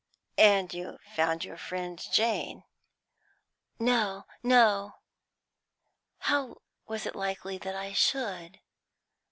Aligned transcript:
"And 0.39 0.73
you 0.73 0.97
found 1.13 1.45
your 1.45 1.57
friend 1.57 1.99
Jane!" 2.11 2.63
"No, 3.77 4.25
no; 4.41 4.95
how 6.21 6.63
was 6.87 7.05
it 7.05 7.15
likely 7.15 7.61
I 7.63 7.93
should? 7.93 8.61